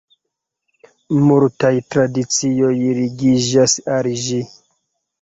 Multaj 1.25 1.71
tradicioj 1.97 2.73
ligiĝas 3.03 3.81
al 4.01 4.15
ĝi. 4.27 4.45